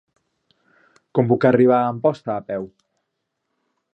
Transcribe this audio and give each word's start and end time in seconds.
Com 1.19 1.29
puc 1.33 1.45
arribar 1.51 1.77
a 1.81 1.91
Amposta 1.91 2.35
a 2.39 2.41
peu? 2.49 2.67